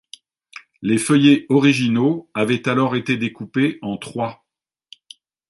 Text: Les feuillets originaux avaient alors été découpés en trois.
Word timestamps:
Les 0.81 0.97
feuillets 0.97 1.45
originaux 1.49 2.27
avaient 2.33 2.67
alors 2.67 2.95
été 2.95 3.17
découpés 3.17 3.77
en 3.83 3.97
trois. 3.97 4.43